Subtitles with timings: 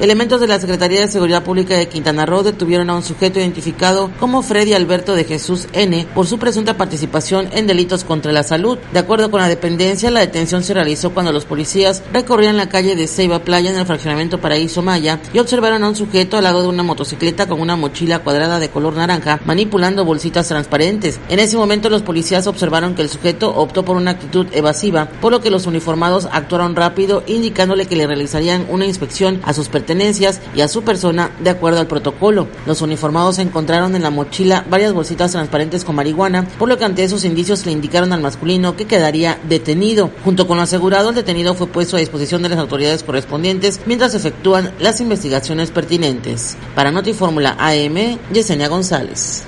[0.00, 4.10] Elementos de la Secretaría de Seguridad Pública de Quintana Roo detuvieron a un sujeto identificado
[4.18, 8.76] como Freddy Alberto de Jesús N por su presunta participación en delitos contra la salud.
[8.92, 12.96] De acuerdo con la dependencia, la detención se realizó cuando los policías recorrían la calle
[12.96, 16.62] de Ceiba Playa en el fraccionamiento Paraíso Maya y observaron a un sujeto al lado
[16.62, 21.20] de una motocicleta con una mochila cuadrada de color naranja manipulando bolsitas transparentes.
[21.28, 25.30] En ese momento los policías observaron que el sujeto optó por una actitud evasiva, por
[25.30, 29.83] lo que los uniformados actuaron rápido indicándole que le realizarían una inspección a sus pertenencias
[30.54, 32.48] y a su persona de acuerdo al protocolo.
[32.66, 37.04] Los uniformados encontraron en la mochila varias bolsitas transparentes con marihuana, por lo que ante
[37.04, 40.10] esos indicios le indicaron al masculino que quedaría detenido.
[40.24, 44.14] Junto con lo asegurado, el detenido fue puesto a disposición de las autoridades correspondientes mientras
[44.14, 46.56] efectúan las investigaciones pertinentes.
[46.74, 49.42] Para Notifórmula AM, Yesenia González.